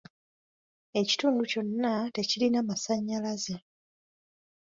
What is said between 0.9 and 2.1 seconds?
Ekitundu kyonna